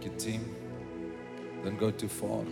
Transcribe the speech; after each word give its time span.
Thank 0.00 0.12
you, 0.12 0.18
team. 0.32 0.54
Don't 1.64 1.76
go 1.76 1.90
too 1.90 2.06
far. 2.06 2.44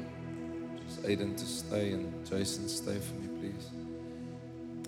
Just 0.84 1.04
Aiden 1.04 1.36
to 1.36 1.46
stay 1.46 1.92
and 1.92 2.26
Jason 2.26 2.68
stay 2.68 2.98
for 2.98 3.14
me, 3.14 3.28
please. 3.38 3.70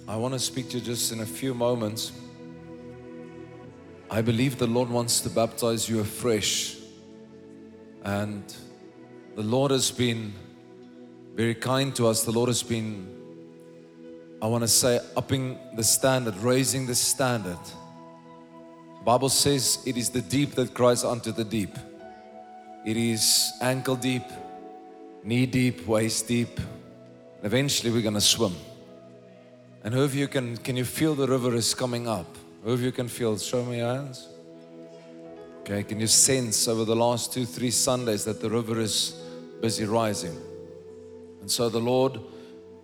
I 0.08 0.16
want 0.16 0.34
to 0.34 0.40
speak 0.40 0.70
to 0.70 0.78
you 0.78 0.84
just 0.84 1.12
in 1.12 1.20
a 1.20 1.26
few 1.26 1.54
moments. 1.54 2.10
I 4.10 4.22
believe 4.22 4.58
the 4.58 4.66
Lord 4.66 4.90
wants 4.90 5.20
to 5.20 5.30
baptize 5.30 5.88
you 5.88 6.00
afresh. 6.00 6.78
And 8.02 8.42
the 9.36 9.44
Lord 9.44 9.70
has 9.70 9.92
been 9.92 10.32
very 11.36 11.54
kind 11.54 11.94
to 11.94 12.08
us. 12.08 12.24
The 12.24 12.32
Lord 12.32 12.48
has 12.48 12.64
been, 12.64 13.06
I 14.42 14.48
want 14.48 14.62
to 14.62 14.68
say, 14.68 14.98
upping 15.16 15.60
the 15.76 15.84
standard, 15.84 16.36
raising 16.38 16.86
the 16.86 16.96
standard. 16.96 17.64
The 18.98 19.04
Bible 19.04 19.28
says 19.28 19.78
it 19.86 19.96
is 19.96 20.10
the 20.10 20.22
deep 20.22 20.56
that 20.56 20.74
cries 20.74 21.04
unto 21.04 21.30
the 21.30 21.44
deep. 21.44 21.76
It 22.88 22.96
is 22.96 23.52
ankle 23.60 23.96
deep, 23.96 24.22
knee 25.22 25.44
deep, 25.44 25.86
waist 25.86 26.26
deep. 26.26 26.56
And 26.56 27.44
eventually 27.44 27.92
we're 27.92 28.00
going 28.00 28.14
to 28.14 28.20
swim. 28.22 28.56
And 29.84 29.92
who 29.92 30.04
of 30.04 30.14
you 30.14 30.26
can, 30.26 30.56
can 30.56 30.74
you 30.74 30.86
feel 30.86 31.14
the 31.14 31.26
river 31.26 31.54
is 31.54 31.74
coming 31.74 32.08
up? 32.08 32.34
Who 32.64 32.72
of 32.72 32.80
you 32.80 32.90
can 32.90 33.06
feel? 33.06 33.36
Show 33.36 33.62
me 33.66 33.76
your 33.76 33.94
hands. 33.94 34.26
Okay, 35.60 35.82
can 35.82 36.00
you 36.00 36.06
sense 36.06 36.66
over 36.66 36.86
the 36.86 36.96
last 36.96 37.30
two, 37.30 37.44
three 37.44 37.70
Sundays 37.70 38.24
that 38.24 38.40
the 38.40 38.48
river 38.48 38.80
is 38.80 39.20
busy 39.60 39.84
rising? 39.84 40.40
And 41.42 41.50
so 41.50 41.68
the 41.68 41.80
Lord 41.80 42.18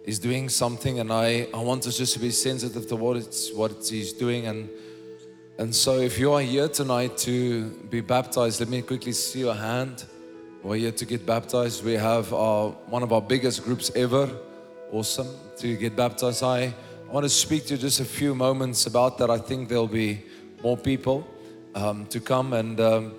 is 0.04 0.18
doing 0.18 0.50
something, 0.50 1.00
and 1.00 1.10
I, 1.10 1.48
I 1.54 1.60
want 1.60 1.86
us 1.86 1.96
just 1.96 2.12
to 2.12 2.18
be 2.18 2.30
sensitive 2.30 2.86
to 2.88 2.96
what 2.96 3.16
it's 3.16 3.54
what 3.54 3.72
He's 3.88 4.12
doing. 4.12 4.48
And 4.48 4.68
and 5.56 5.72
so 5.72 6.00
if 6.00 6.18
you 6.18 6.32
are 6.32 6.40
here 6.40 6.68
tonight 6.68 7.16
to 7.18 7.70
be 7.88 8.00
baptized, 8.00 8.58
let 8.58 8.68
me 8.68 8.82
quickly 8.82 9.12
see 9.12 9.40
your 9.40 9.54
hand. 9.54 10.04
We're 10.64 10.78
here 10.78 10.90
to 10.90 11.04
get 11.04 11.24
baptized. 11.24 11.84
We 11.84 11.92
have 11.92 12.32
our 12.32 12.70
one 12.88 13.04
of 13.04 13.12
our 13.12 13.22
biggest 13.22 13.62
groups 13.62 13.92
ever. 13.94 14.28
Awesome 14.90 15.28
to 15.58 15.76
get 15.76 15.94
baptized. 15.94 16.42
I 16.42 16.74
want 17.08 17.22
to 17.22 17.30
speak 17.30 17.66
to 17.66 17.74
you 17.74 17.80
just 17.80 18.00
a 18.00 18.04
few 18.04 18.34
moments 18.34 18.86
about 18.86 19.16
that. 19.18 19.30
I 19.30 19.38
think 19.38 19.68
there'll 19.68 19.86
be 19.86 20.24
more 20.60 20.76
people 20.76 21.24
um, 21.76 22.06
to 22.06 22.18
come, 22.18 22.52
and 22.52 22.80
um, 22.80 23.14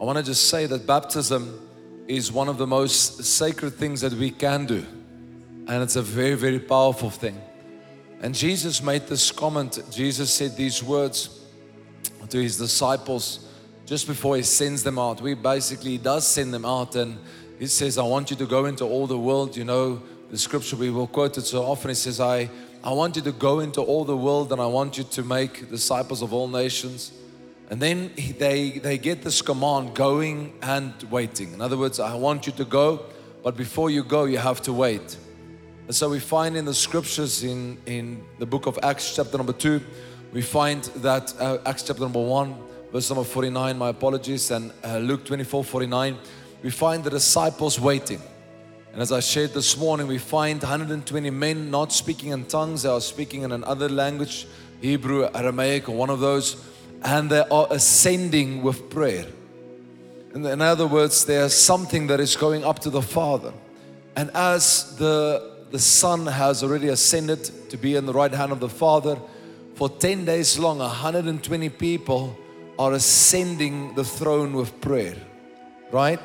I 0.00 0.04
want 0.04 0.18
to 0.18 0.24
just 0.24 0.48
say 0.48 0.66
that 0.66 0.84
baptism 0.84 1.60
is 2.08 2.32
one 2.32 2.48
of 2.48 2.58
the 2.58 2.66
most 2.66 3.22
sacred 3.22 3.74
things 3.74 4.00
that 4.00 4.14
we 4.14 4.32
can 4.32 4.66
do, 4.66 4.84
and 5.68 5.80
it's 5.80 5.94
a 5.96 6.02
very, 6.02 6.34
very 6.34 6.58
powerful 6.58 7.10
thing. 7.10 7.40
And 8.20 8.34
Jesus 8.34 8.82
made 8.82 9.06
this 9.06 9.30
comment. 9.30 9.78
Jesus 9.92 10.34
said 10.34 10.56
these 10.56 10.82
words 10.82 11.37
to 12.30 12.42
his 12.42 12.56
disciples 12.56 13.46
just 13.86 14.06
before 14.06 14.36
he 14.36 14.42
sends 14.42 14.82
them 14.82 14.98
out. 14.98 15.20
We 15.20 15.34
basically 15.34 15.98
does 15.98 16.26
send 16.26 16.52
them 16.52 16.64
out, 16.64 16.96
and 16.96 17.18
he 17.58 17.66
says, 17.66 17.98
"I 17.98 18.02
want 18.02 18.30
you 18.30 18.36
to 18.36 18.46
go 18.46 18.66
into 18.66 18.84
all 18.84 19.06
the 19.06 19.18
world." 19.18 19.56
You 19.56 19.64
know 19.64 20.02
the 20.30 20.38
scripture 20.38 20.76
we 20.76 20.90
will 20.90 21.06
quote 21.06 21.38
it 21.38 21.46
so 21.46 21.64
often. 21.64 21.90
He 21.90 21.94
says, 21.94 22.20
"I." 22.20 22.48
I 22.84 22.92
want 22.92 23.16
you 23.16 23.22
to 23.22 23.32
go 23.32 23.58
into 23.58 23.80
all 23.80 24.04
the 24.04 24.16
world 24.16 24.52
and 24.52 24.60
I 24.60 24.66
want 24.66 24.96
you 24.98 25.04
to 25.04 25.22
make 25.24 25.68
disciples 25.68 26.22
of 26.22 26.32
all 26.32 26.46
nations. 26.46 27.12
And 27.70 27.82
then 27.82 28.12
they, 28.38 28.70
they 28.70 28.98
get 28.98 29.22
this 29.22 29.42
command 29.42 29.94
going 29.94 30.54
and 30.62 30.94
waiting. 31.10 31.52
In 31.52 31.60
other 31.60 31.76
words, 31.76 31.98
I 31.98 32.14
want 32.14 32.46
you 32.46 32.52
to 32.52 32.64
go, 32.64 33.04
but 33.42 33.56
before 33.56 33.90
you 33.90 34.04
go, 34.04 34.24
you 34.24 34.38
have 34.38 34.62
to 34.62 34.72
wait. 34.72 35.16
And 35.86 35.94
so 35.94 36.08
we 36.08 36.20
find 36.20 36.56
in 36.56 36.64
the 36.64 36.74
scriptures 36.74 37.42
in, 37.42 37.78
in 37.84 38.24
the 38.38 38.46
book 38.46 38.66
of 38.66 38.78
Acts, 38.82 39.16
chapter 39.16 39.36
number 39.36 39.52
2, 39.52 39.80
we 40.32 40.42
find 40.42 40.84
that 40.96 41.32
uh, 41.40 41.58
Acts 41.64 41.84
chapter 41.84 42.02
number 42.02 42.20
1, 42.20 42.54
verse 42.92 43.08
number 43.08 43.24
49, 43.24 43.78
my 43.78 43.88
apologies, 43.88 44.50
and 44.50 44.72
uh, 44.84 44.98
Luke 44.98 45.24
24 45.24 45.64
49, 45.64 46.18
we 46.62 46.70
find 46.70 47.02
the 47.02 47.10
disciples 47.10 47.80
waiting. 47.80 48.20
And 48.92 49.00
as 49.00 49.12
I 49.12 49.20
shared 49.20 49.54
this 49.54 49.76
morning, 49.76 50.06
we 50.06 50.18
find 50.18 50.60
120 50.60 51.30
men 51.30 51.70
not 51.70 51.92
speaking 51.92 52.30
in 52.30 52.44
tongues, 52.44 52.82
they 52.82 52.90
are 52.90 53.00
speaking 53.00 53.42
in 53.42 53.52
another 53.52 53.88
language, 53.88 54.46
Hebrew, 54.80 55.28
Aramaic, 55.34 55.88
or 55.88 55.96
one 55.96 56.10
of 56.10 56.20
those, 56.20 56.62
and 57.02 57.30
they 57.30 57.44
are 57.50 57.66
ascending 57.70 58.62
with 58.62 58.90
prayer. 58.90 59.26
In, 60.34 60.44
in 60.44 60.60
other 60.60 60.86
words, 60.86 61.24
there's 61.24 61.54
something 61.54 62.06
that 62.08 62.20
is 62.20 62.36
going 62.36 62.64
up 62.64 62.80
to 62.80 62.90
the 62.90 63.02
Father. 63.02 63.52
And 64.14 64.30
as 64.34 64.96
the, 64.96 65.64
the 65.70 65.78
Son 65.78 66.26
has 66.26 66.62
already 66.62 66.88
ascended 66.88 67.70
to 67.70 67.76
be 67.76 67.94
in 67.94 68.04
the 68.04 68.12
right 68.12 68.32
hand 68.32 68.52
of 68.52 68.60
the 68.60 68.68
Father, 68.68 69.18
for 69.78 69.88
10 69.88 70.24
days 70.24 70.58
long, 70.58 70.78
120 70.78 71.68
people 71.68 72.36
are 72.80 72.94
ascending 72.94 73.94
the 73.94 74.02
throne 74.02 74.52
with 74.52 74.80
prayer, 74.80 75.14
right? 75.92 76.18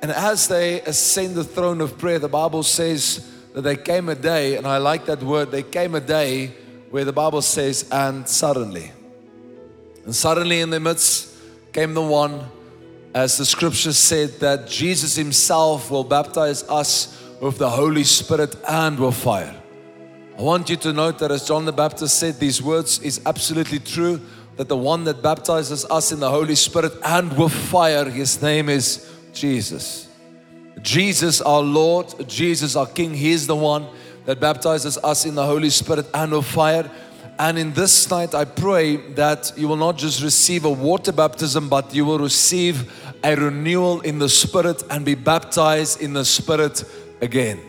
And 0.00 0.10
as 0.10 0.48
they 0.48 0.80
ascend 0.80 1.34
the 1.34 1.44
throne 1.44 1.82
of 1.82 1.98
prayer, 1.98 2.18
the 2.18 2.30
Bible 2.30 2.62
says 2.62 3.30
that 3.52 3.60
there 3.60 3.76
came 3.76 4.08
a 4.08 4.14
day, 4.14 4.56
and 4.56 4.66
I 4.66 4.78
like 4.78 5.04
that 5.04 5.22
word, 5.22 5.50
there 5.50 5.64
came 5.64 5.94
a 5.96 6.00
day 6.00 6.46
where 6.88 7.04
the 7.04 7.12
Bible 7.12 7.42
says, 7.42 7.86
and 7.92 8.26
suddenly. 8.26 8.90
And 10.06 10.16
suddenly 10.16 10.62
in 10.62 10.70
the 10.70 10.80
midst 10.80 11.36
came 11.74 11.92
the 11.92 12.00
one, 12.00 12.42
as 13.12 13.36
the 13.36 13.44
scripture 13.44 13.92
said, 13.92 14.30
that 14.40 14.66
Jesus 14.66 15.14
Himself 15.14 15.90
will 15.90 16.04
baptize 16.04 16.62
us 16.62 17.22
with 17.38 17.58
the 17.58 17.68
Holy 17.68 18.04
Spirit 18.04 18.56
and 18.66 18.98
with 18.98 19.14
fire. 19.14 19.57
I 20.38 20.42
want 20.42 20.70
you 20.70 20.76
to 20.76 20.92
note 20.92 21.18
that 21.18 21.32
as 21.32 21.48
John 21.48 21.64
the 21.64 21.72
Baptist 21.72 22.16
said, 22.16 22.38
these 22.38 22.62
words 22.62 23.00
is 23.00 23.20
absolutely 23.26 23.80
true 23.80 24.20
that 24.56 24.68
the 24.68 24.76
one 24.76 25.02
that 25.04 25.20
baptizes 25.20 25.84
us 25.86 26.12
in 26.12 26.20
the 26.20 26.30
Holy 26.30 26.54
Spirit 26.54 26.92
and 27.04 27.36
with 27.36 27.52
fire, 27.52 28.04
his 28.08 28.40
name 28.40 28.68
is 28.68 29.12
Jesus. 29.32 30.08
Jesus, 30.80 31.40
our 31.40 31.60
Lord, 31.60 32.14
Jesus, 32.28 32.76
our 32.76 32.86
King, 32.86 33.14
He 33.14 33.32
is 33.32 33.48
the 33.48 33.56
one 33.56 33.88
that 34.26 34.38
baptizes 34.38 34.96
us 34.98 35.24
in 35.24 35.34
the 35.34 35.44
Holy 35.44 35.70
Spirit 35.70 36.06
and 36.14 36.32
with 36.32 36.46
fire. 36.46 36.88
And 37.38 37.58
in 37.58 37.72
this 37.72 38.08
night, 38.08 38.32
I 38.32 38.44
pray 38.44 38.96
that 39.14 39.52
you 39.56 39.66
will 39.66 39.76
not 39.76 39.98
just 39.98 40.22
receive 40.22 40.64
a 40.64 40.70
water 40.70 41.12
baptism, 41.12 41.68
but 41.68 41.92
you 41.92 42.04
will 42.04 42.18
receive 42.18 42.92
a 43.24 43.34
renewal 43.34 44.00
in 44.02 44.18
the 44.20 44.28
Spirit 44.28 44.82
and 44.90 45.04
be 45.04 45.16
baptized 45.16 46.00
in 46.00 46.12
the 46.12 46.24
Spirit 46.24 46.84
again. 47.20 47.67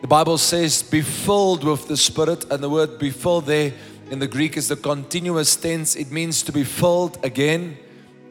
The 0.00 0.06
Bible 0.06 0.38
says, 0.38 0.82
be 0.82 1.02
filled 1.02 1.64
with 1.64 1.88
the 1.88 1.96
Spirit, 1.96 2.50
and 2.52 2.62
the 2.62 2.70
word 2.70 2.98
be 2.98 3.10
filled 3.10 3.46
there 3.46 3.72
in 4.10 4.20
the 4.20 4.28
Greek 4.28 4.56
is 4.56 4.68
the 4.68 4.76
continuous 4.76 5.54
tense. 5.56 5.96
It 5.96 6.10
means 6.10 6.42
to 6.44 6.52
be 6.52 6.64
filled 6.64 7.22
again 7.24 7.76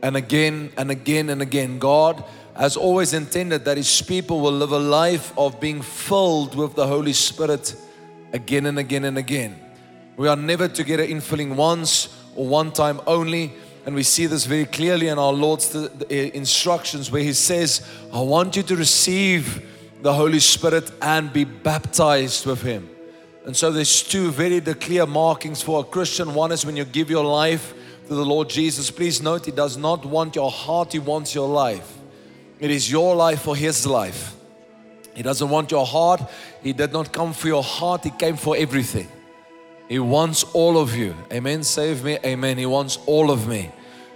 and 0.02 0.16
again 0.16 0.72
and 0.78 0.90
again 0.90 1.30
and 1.30 1.42
again. 1.42 1.78
God 1.78 2.24
has 2.56 2.78
always 2.78 3.14
intended 3.14 3.66
that 3.66 3.78
His 3.78 4.02
people 4.02 4.40
will 4.40 4.54
live 4.54 4.72
a 4.72 4.80
life 4.80 5.38
of 5.38 5.60
being 5.60 5.82
filled 5.82 6.56
with 6.56 6.74
the 6.76 6.88
Holy 6.88 7.14
Spirit 7.14 7.76
again 8.34 8.66
and 8.66 8.80
again 8.80 9.04
and 9.04 9.18
again. 9.18 9.60
We 10.16 10.28
are 10.28 10.36
never 10.36 10.68
to 10.68 10.84
get 10.84 11.00
an 11.00 11.08
infilling 11.08 11.56
once 11.56 12.18
or 12.36 12.48
one 12.48 12.72
time 12.72 13.02
only. 13.06 13.54
And 13.86 13.94
we 13.94 14.04
see 14.04 14.26
this 14.26 14.46
very 14.46 14.66
clearly 14.66 15.10
in 15.10 15.20
our 15.20 15.32
Lord's 15.32 15.76
uh, 15.76 15.90
instructions 16.10 17.12
where 17.12 17.22
He 17.22 17.34
says, 17.34 17.88
I 18.12 18.22
want 18.22 18.56
you 18.56 18.64
to 18.64 18.76
receive 18.76 19.64
the 20.02 20.14
Holy 20.14 20.40
Spirit 20.40 20.92
and 21.02 21.32
be 21.32 21.44
baptized 21.44 22.46
with 22.46 22.62
Him. 22.62 22.90
And 23.46 23.56
so 23.56 23.72
there's 23.72 24.04
two 24.04 24.32
very 24.32 24.60
clear 24.62 25.06
markings 25.06 25.62
for 25.62 25.80
a 25.80 25.84
Christian. 25.84 26.34
One 26.34 26.52
is 26.52 26.66
when 26.66 26.76
you 26.76 26.86
give 26.86 27.10
your 27.10 27.24
life 27.24 27.74
to 28.08 28.16
the 28.16 28.26
Lord 28.26 28.50
Jesus. 28.50 28.92
Please 28.92 29.22
note, 29.22 29.46
He 29.46 29.52
does 29.52 29.78
not 29.78 30.06
want 30.06 30.36
your 30.36 30.52
heart, 30.52 30.94
He 30.94 31.00
wants 31.00 31.34
your 31.34 31.48
life. 31.48 31.98
It 32.60 32.72
is 32.72 32.92
your 32.92 33.16
life 33.16 33.42
for 33.42 33.56
His 33.56 33.86
life. 33.86 34.36
He 35.16 35.24
doesn't 35.24 35.50
want 35.50 35.72
your 35.72 35.86
heart. 35.86 36.22
He 36.62 36.74
did 36.74 36.94
not 36.94 37.12
come 37.12 37.34
for 37.34 37.48
your 37.48 37.64
heart, 37.64 38.04
He 38.04 38.12
came 38.12 38.36
for 38.36 38.56
everything. 38.56 39.08
He 39.88 40.00
wants 40.00 40.44
all 40.54 40.78
of 40.78 40.96
you. 40.96 41.16
Amen. 41.32 41.64
Save 41.64 42.04
me. 42.04 42.18
Amen. 42.26 42.58
He 42.58 42.66
wants 42.66 43.00
all 43.06 43.32
of 43.32 43.48
me. 43.48 43.72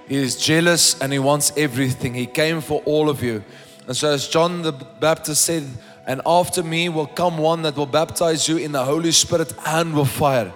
He 0.08 0.18
is 0.18 0.36
jealous 0.36 1.00
and 1.00 1.14
He 1.14 1.20
wants 1.20 1.54
everything. 1.56 2.14
He 2.14 2.26
came 2.26 2.60
for 2.60 2.82
all 2.86 3.10
of 3.10 3.24
you. 3.24 3.44
And 3.92 3.98
so, 3.98 4.14
as 4.14 4.30
John 4.30 4.62
the 4.62 4.72
Baptist 4.72 5.44
said, 5.44 5.68
and 6.08 6.22
after 6.26 6.64
me 6.64 6.88
will 6.88 7.08
come 7.08 7.38
one 7.38 7.64
that 7.64 7.76
will 7.76 7.86
baptize 7.86 8.48
you 8.48 8.56
in 8.56 8.72
the 8.72 8.86
Holy 8.86 9.12
Spirit 9.12 9.54
and 9.66 9.94
with 9.94 10.08
fire. 10.08 10.54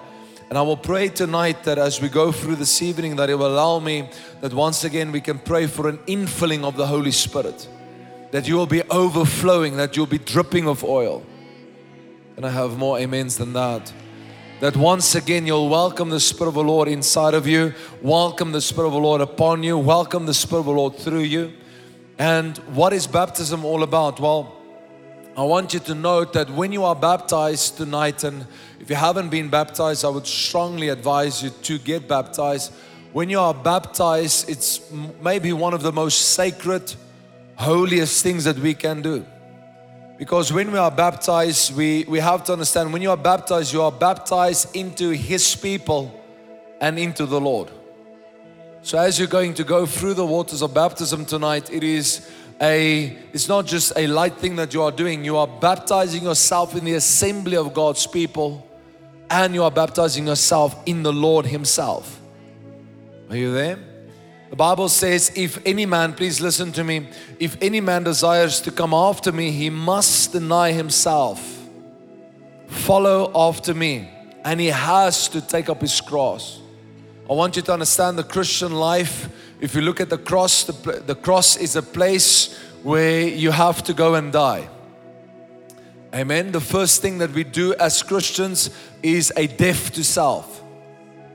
And 0.48 0.56
I 0.56 0.62
will 0.62 0.78
pray 0.78 1.10
tonight 1.10 1.62
that 1.64 1.76
as 1.76 2.00
we 2.00 2.08
go 2.08 2.32
through 2.32 2.56
this 2.56 2.80
evening, 2.80 3.16
that 3.16 3.28
it 3.28 3.34
will 3.34 3.48
allow 3.48 3.78
me 3.78 4.08
that 4.40 4.54
once 4.54 4.84
again 4.84 5.12
we 5.12 5.20
can 5.20 5.38
pray 5.38 5.66
for 5.66 5.86
an 5.86 5.98
infilling 6.06 6.64
of 6.64 6.78
the 6.78 6.86
Holy 6.86 7.10
Spirit, 7.10 7.68
that 8.30 8.48
you 8.48 8.56
will 8.56 8.66
be 8.66 8.82
overflowing, 8.84 9.76
that 9.76 9.98
you'll 9.98 10.06
be 10.06 10.16
dripping 10.16 10.66
of 10.66 10.82
oil. 10.82 11.22
And 12.38 12.46
I 12.46 12.48
have 12.48 12.78
more 12.78 12.98
amens 12.98 13.36
than 13.36 13.52
that. 13.52 13.92
That 14.60 14.78
once 14.78 15.14
again 15.14 15.46
you'll 15.46 15.68
welcome 15.68 16.08
the 16.08 16.20
Spirit 16.20 16.48
of 16.48 16.54
the 16.54 16.64
Lord 16.64 16.88
inside 16.88 17.34
of 17.34 17.46
you, 17.46 17.74
welcome 18.00 18.52
the 18.52 18.62
Spirit 18.62 18.86
of 18.86 18.94
the 18.94 18.98
Lord 18.98 19.20
upon 19.20 19.62
you, 19.62 19.76
welcome 19.76 20.24
the 20.24 20.32
Spirit 20.32 20.60
of 20.60 20.64
the 20.64 20.72
Lord 20.72 20.96
through 20.96 21.24
you. 21.24 21.52
And 22.18 22.56
what 22.74 22.92
is 22.92 23.06
baptism 23.06 23.64
all 23.64 23.82
about? 23.82 24.18
Well, 24.20 24.56
I 25.36 25.42
want 25.42 25.74
you 25.74 25.80
to 25.80 25.94
note 25.94 26.32
that 26.32 26.48
when 26.48 26.72
you 26.72 26.84
are 26.84 26.94
baptized 26.94 27.76
tonight, 27.76 28.24
and 28.24 28.46
if 28.80 28.88
you 28.88 28.96
haven't 28.96 29.28
been 29.28 29.50
baptized, 29.50 30.02
I 30.04 30.08
would 30.08 30.26
strongly 30.26 30.88
advise 30.88 31.42
you 31.42 31.50
to 31.50 31.78
get 31.78 32.08
baptized. 32.08 32.72
When 33.12 33.28
you 33.28 33.38
are 33.38 33.52
baptized, 33.52 34.48
it's 34.48 34.90
maybe 35.22 35.52
one 35.52 35.74
of 35.74 35.82
the 35.82 35.92
most 35.92 36.30
sacred 36.30 36.94
holiest 37.56 38.22
things 38.22 38.44
that 38.44 38.58
we 38.58 38.72
can 38.72 39.02
do. 39.02 39.26
Because 40.16 40.50
when 40.50 40.72
we 40.72 40.78
are 40.78 40.90
baptized, 40.90 41.76
we, 41.76 42.06
we 42.08 42.18
have 42.20 42.44
to 42.44 42.54
understand 42.54 42.90
when 42.90 43.02
you 43.02 43.10
are 43.10 43.16
baptized, 43.18 43.74
you 43.74 43.82
are 43.82 43.92
baptized 43.92 44.74
into 44.74 45.10
His 45.10 45.54
people 45.54 46.18
and 46.80 46.98
into 46.98 47.26
the 47.26 47.38
Lord. 47.38 47.70
So 48.86 48.96
as 48.98 49.18
you're 49.18 49.26
going 49.26 49.54
to 49.54 49.64
go 49.64 49.84
through 49.84 50.14
the 50.14 50.24
waters 50.24 50.62
of 50.62 50.72
baptism 50.72 51.26
tonight, 51.26 51.72
it 51.72 51.82
is 51.82 52.30
a 52.60 53.18
it's 53.32 53.48
not 53.48 53.66
just 53.66 53.92
a 53.96 54.06
light 54.06 54.36
thing 54.36 54.54
that 54.56 54.72
you 54.72 54.80
are 54.80 54.92
doing. 54.92 55.24
You 55.24 55.38
are 55.38 55.48
baptizing 55.48 56.22
yourself 56.22 56.76
in 56.76 56.84
the 56.84 56.94
assembly 56.94 57.56
of 57.56 57.74
God's 57.74 58.06
people 58.06 58.64
and 59.28 59.54
you 59.54 59.64
are 59.64 59.72
baptizing 59.72 60.28
yourself 60.28 60.80
in 60.86 61.02
the 61.02 61.12
Lord 61.12 61.46
Himself. 61.46 62.20
Are 63.28 63.36
you 63.36 63.52
there? 63.52 63.76
The 64.50 64.56
Bible 64.56 64.88
says, 64.88 65.32
if 65.34 65.60
any 65.66 65.84
man, 65.84 66.12
please 66.12 66.40
listen 66.40 66.70
to 66.70 66.84
me, 66.84 67.08
if 67.40 67.60
any 67.60 67.80
man 67.80 68.04
desires 68.04 68.60
to 68.60 68.70
come 68.70 68.94
after 68.94 69.32
me, 69.32 69.50
he 69.50 69.68
must 69.68 70.30
deny 70.30 70.70
himself, 70.70 71.40
follow 72.68 73.32
after 73.34 73.74
me, 73.74 74.08
and 74.44 74.60
he 74.60 74.68
has 74.68 75.26
to 75.30 75.40
take 75.40 75.68
up 75.68 75.80
his 75.80 76.00
cross. 76.00 76.60
I 77.28 77.32
want 77.32 77.56
you 77.56 77.62
to 77.62 77.72
understand 77.72 78.16
the 78.16 78.24
Christian 78.24 78.72
life. 78.72 79.28
If 79.60 79.74
you 79.74 79.80
look 79.80 80.00
at 80.00 80.10
the 80.10 80.18
cross, 80.18 80.62
the, 80.62 81.02
the 81.04 81.16
cross 81.16 81.56
is 81.56 81.74
a 81.74 81.82
place 81.82 82.56
where 82.84 83.22
you 83.26 83.50
have 83.50 83.82
to 83.84 83.94
go 83.94 84.14
and 84.14 84.32
die. 84.32 84.68
Amen. 86.14 86.52
The 86.52 86.60
first 86.60 87.02
thing 87.02 87.18
that 87.18 87.32
we 87.32 87.42
do 87.42 87.74
as 87.74 88.00
Christians 88.00 88.70
is 89.02 89.32
a 89.36 89.48
death 89.48 89.92
to 89.94 90.04
self. 90.04 90.62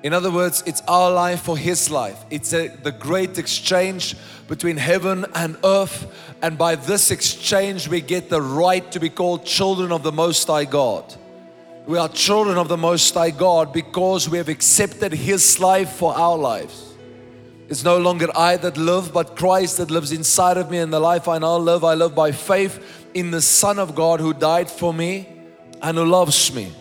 In 0.01 0.13
other 0.13 0.31
words, 0.31 0.63
it's 0.65 0.81
our 0.88 1.11
life 1.11 1.41
for 1.41 1.57
His 1.57 1.91
life. 1.91 2.23
It's 2.29 2.53
a, 2.53 2.69
the 2.69 2.94
great 2.94 3.37
exchange 3.37 4.15
between 4.47 4.77
heaven 4.77 5.25
and 5.35 5.57
earth. 5.63 6.07
And 6.41 6.57
by 6.57 6.75
this 6.75 7.11
exchange, 7.11 7.89
we 7.89 7.99
get 7.99 8.29
the 8.29 8.41
right 8.41 8.89
to 8.94 8.99
be 9.01 9.09
called 9.09 9.45
children 9.45 9.91
of 9.91 10.03
the 10.03 10.11
Most 10.13 10.47
High 10.47 10.65
God. 10.65 11.13
We 11.88 11.98
are 11.98 12.07
children 12.10 12.57
of 12.57 12.68
the 12.68 12.78
Most 12.78 13.13
High 13.13 13.31
God 13.31 13.74
because 13.74 14.30
we 14.30 14.38
have 14.38 14.50
accepted 14.50 15.13
His 15.13 15.60
life 15.60 15.89
for 15.94 16.16
our 16.16 16.38
lives. 16.38 16.94
It's 17.69 17.83
no 17.83 17.98
longer 17.98 18.28
I 18.36 18.57
that 18.57 18.78
live, 18.78 19.12
but 19.12 19.36
Christ 19.36 19.78
that 19.78 19.89
lives 19.89 20.12
inside 20.12 20.57
of 20.57 20.69
me. 20.69 20.78
And 20.78 20.94
the 20.94 21.00
life 21.00 21.28
I 21.28 21.39
now 21.39 21.57
live, 21.57 21.83
I 21.83 21.95
live 21.95 22.13
by 22.13 22.33
faith 22.33 23.07
in 23.16 23.31
the 23.31 23.42
Son 23.42 23.80
of 23.80 23.95
God 23.95 24.19
who 24.19 24.33
died 24.33 24.69
for 24.69 24.94
me 24.94 25.28
and 25.81 25.98
who 25.98 26.06
loves 26.06 26.54
me. 26.54 26.72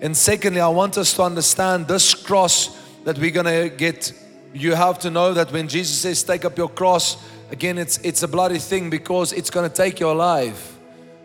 And 0.00 0.16
secondly, 0.16 0.60
I 0.60 0.68
want 0.68 0.96
us 0.96 1.14
to 1.14 1.24
understand 1.24 1.88
this 1.88 2.14
cross 2.14 2.78
that 3.02 3.18
we're 3.18 3.32
going 3.32 3.46
to 3.46 3.74
get. 3.74 4.12
You 4.54 4.74
have 4.74 5.00
to 5.00 5.10
know 5.10 5.34
that 5.34 5.50
when 5.50 5.66
Jesus 5.66 5.98
says, 5.98 6.22
Take 6.22 6.44
up 6.44 6.56
your 6.56 6.68
cross, 6.68 7.16
again, 7.50 7.78
it's, 7.78 7.98
it's 7.98 8.22
a 8.22 8.28
bloody 8.28 8.58
thing 8.58 8.90
because 8.90 9.32
it's 9.32 9.50
going 9.50 9.68
to 9.68 9.74
take 9.74 9.98
your 9.98 10.14
life. 10.14 10.77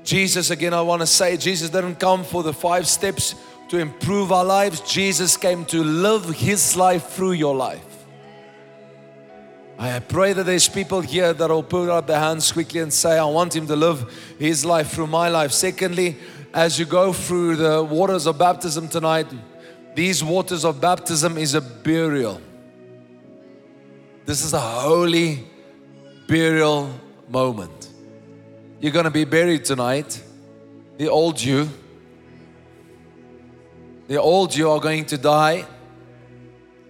Jesus, 0.04 0.50
again, 0.50 0.74
I 0.74 0.82
want 0.82 1.02
to 1.02 1.08
say, 1.08 1.38
Jesus 1.38 1.70
didn't 1.70 1.96
come 1.96 2.24
for 2.24 2.44
the 2.44 2.54
five 2.54 2.88
steps 2.88 3.36
to 3.70 3.78
improve 3.78 4.32
our 4.32 4.44
lives. 4.44 4.82
Jesus 4.82 5.38
came 5.38 5.66
to 5.66 5.84
live 5.84 6.30
His 6.36 6.76
life 6.76 7.08
through 7.08 7.34
your 7.34 7.56
life. 7.56 7.86
I 9.80 10.00
pray 10.00 10.34
that 10.34 10.44
there's 10.44 10.70
people 10.70 11.02
here 11.02 11.34
that 11.34 11.50
will 11.50 11.64
put 11.64 11.90
up 11.90 12.08
their 12.08 12.20
hands 12.20 12.52
quickly 12.52 12.82
and 12.82 12.94
say, 12.94 13.18
I 13.18 13.26
want 13.26 13.56
Him 13.56 13.66
to 13.68 13.76
live 13.76 14.36
His 14.38 14.66
life 14.66 14.92
through 14.92 15.08
my 15.08 15.30
life. 15.30 15.52
Secondly, 15.52 16.18
as 16.54 16.78
you 16.78 16.86
go 16.86 17.12
through 17.14 17.56
the 17.56 17.84
waters 17.84 18.28
of 18.28 18.38
baptism 18.38 18.88
tonight, 18.88 19.28
these 19.96 20.24
waters 20.24 20.66
of 20.66 20.80
baptism 20.80 21.38
is 21.38 21.54
a 21.56 21.62
burial. 21.62 22.42
This 24.26 24.44
is 24.44 24.54
a 24.54 24.60
holy 24.60 25.46
burial 26.28 26.90
moment. 27.30 27.93
You're 28.84 28.92
going 28.92 29.06
to 29.06 29.12
be 29.12 29.24
buried 29.24 29.64
tonight. 29.64 30.22
The 30.98 31.08
old 31.08 31.42
you, 31.42 31.70
the 34.10 34.20
old 34.20 34.54
you 34.54 34.70
are 34.72 34.80
going 34.82 35.06
to 35.06 35.18
die, 35.18 35.66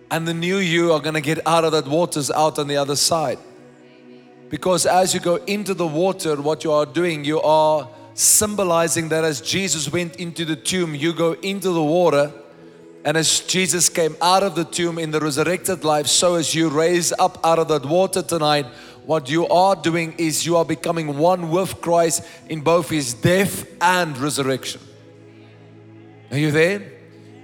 and 0.09 0.27
the 0.27 0.33
new 0.33 0.57
you 0.57 0.91
are 0.91 0.99
going 0.99 1.13
to 1.13 1.21
get 1.21 1.45
out 1.45 1.63
of 1.63 1.71
that 1.73 1.85
waters 1.85 2.31
out 2.31 2.57
on 2.57 2.67
the 2.67 2.77
other 2.77 2.95
side. 2.95 3.37
Because 4.49 4.87
as 4.87 5.13
you 5.13 5.19
go 5.19 5.35
into 5.45 5.75
the 5.75 5.85
water, 5.85 6.41
what 6.41 6.63
you 6.63 6.71
are 6.71 6.87
doing, 6.87 7.25
you 7.25 7.39
are 7.41 7.87
symbolizing 8.15 9.09
that 9.09 9.23
as 9.23 9.39
Jesus 9.39 9.91
went 9.91 10.15
into 10.15 10.45
the 10.45 10.55
tomb, 10.55 10.95
you 10.95 11.13
go 11.13 11.33
into 11.33 11.69
the 11.69 11.83
water. 11.83 12.31
And 13.05 13.17
as 13.17 13.41
Jesus 13.41 13.89
came 13.89 14.15
out 14.19 14.41
of 14.41 14.55
the 14.55 14.63
tomb 14.63 14.97
in 14.97 15.11
the 15.11 15.19
resurrected 15.19 15.83
life, 15.83 16.07
so 16.07 16.35
as 16.35 16.55
you 16.55 16.69
raise 16.69 17.13
up 17.19 17.37
out 17.45 17.59
of 17.59 17.67
that 17.67 17.85
water 17.85 18.23
tonight, 18.23 18.65
what 19.05 19.29
you 19.29 19.47
are 19.47 19.75
doing 19.75 20.15
is 20.17 20.45
you 20.45 20.57
are 20.57 20.65
becoming 20.65 21.17
one 21.17 21.49
with 21.49 21.81
Christ 21.81 22.23
in 22.49 22.61
both 22.61 22.89
his 22.89 23.13
death 23.13 23.65
and 23.81 24.17
resurrection. 24.17 24.81
Are 26.31 26.37
you 26.37 26.51
there? 26.51 26.91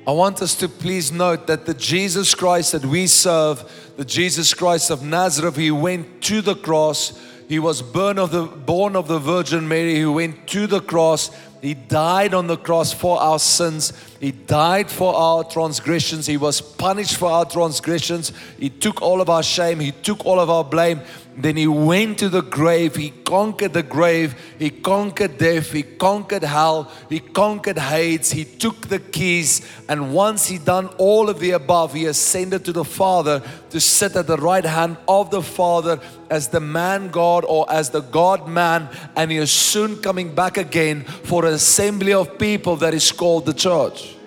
I 0.07 0.11
want 0.11 0.41
us 0.41 0.55
to 0.55 0.69
please 0.69 1.11
note 1.11 1.47
that 1.47 1.65
the 1.65 1.73
Jesus 1.73 2.33
Christ 2.33 2.71
that 2.71 2.85
we 2.85 3.07
serve, 3.07 3.93
the 3.97 4.05
Jesus 4.05 4.53
Christ 4.53 4.89
of 4.89 5.03
Nazareth, 5.03 5.55
he 5.55 5.71
went 5.71 6.21
to 6.23 6.41
the 6.41 6.55
cross 6.55 7.19
he 7.49 7.57
was 7.57 7.81
born 7.81 8.19
of 8.19 8.29
the, 8.29 8.43
born 8.43 8.95
of 8.95 9.07
the 9.07 9.17
Virgin 9.17 9.67
Mary 9.67 9.99
who 9.99 10.13
went 10.13 10.45
to 10.49 10.67
the 10.67 10.79
cross. 10.79 11.31
He 11.63 11.73
died 11.73 12.35
on 12.35 12.45
the 12.45 12.55
cross 12.55 12.93
for 12.93 13.19
our 13.19 13.39
sins. 13.39 13.91
He 14.19 14.31
died 14.31 14.91
for 14.91 15.15
our 15.15 15.43
transgressions. 15.43 16.27
He 16.27 16.37
was 16.37 16.61
punished 16.61 17.17
for 17.17 17.27
our 17.27 17.45
transgressions. 17.45 18.33
He 18.59 18.69
took 18.69 19.01
all 19.01 19.19
of 19.19 19.31
our 19.31 19.41
shame. 19.41 19.79
He 19.79 19.91
took 19.91 20.27
all 20.27 20.39
of 20.39 20.51
our 20.51 20.63
blame. 20.63 21.01
Then 21.39 21.55
he 21.55 21.67
went 21.67 22.19
to 22.19 22.27
the 22.27 22.41
grave. 22.41 22.97
He 22.97 23.11
conquered 23.23 23.71
the 23.71 23.81
grave. 23.81 24.35
He 24.59 24.69
conquered 24.69 25.37
death. 25.37 25.71
He 25.71 25.83
conquered 25.83 26.43
hell. 26.43 26.91
He 27.07 27.21
conquered 27.21 27.77
Hades. 27.77 28.31
He 28.31 28.43
took 28.43 28.89
the 28.89 28.99
keys. 28.99 29.65
And 29.87 30.13
once 30.13 30.47
he 30.47 30.57
done 30.57 30.87
all 30.97 31.29
of 31.29 31.39
the 31.39 31.51
above, 31.51 31.93
he 31.93 32.07
ascended 32.07 32.65
to 32.65 32.73
the 32.73 32.83
Father 32.83 33.41
to 33.69 33.79
sit 33.79 34.17
at 34.17 34.27
the 34.27 34.35
right 34.35 34.65
hand 34.65 34.97
of 35.07 35.31
the 35.31 35.41
Father 35.41 36.01
as 36.29 36.49
the 36.49 36.59
man 36.59 37.07
God 37.07 37.45
or 37.47 37.71
as 37.71 37.89
the 37.89 38.01
God 38.01 38.49
man. 38.49 38.89
And 39.15 39.31
he 39.31 39.37
is 39.37 39.49
soon 39.49 40.01
coming 40.01 40.35
back 40.35 40.57
again 40.57 41.05
for 41.05 41.45
an 41.45 41.53
assembly 41.53 42.11
of 42.11 42.37
people 42.37 42.75
that 42.77 42.93
is 42.93 43.13
called 43.13 43.45
the 43.45 43.53
church. 43.53 44.17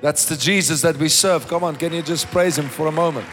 That's 0.00 0.26
the 0.26 0.36
Jesus 0.36 0.80
that 0.82 0.96
we 0.96 1.08
serve. 1.08 1.48
Come 1.48 1.64
on, 1.64 1.74
can 1.74 1.92
you 1.92 2.02
just 2.02 2.28
praise 2.28 2.56
him 2.56 2.68
for 2.68 2.86
a 2.86 2.92
moment? 2.92 3.26